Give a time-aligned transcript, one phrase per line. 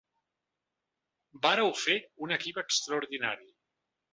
[1.45, 1.99] Vàreu fer
[2.29, 3.55] un equip extraordinari.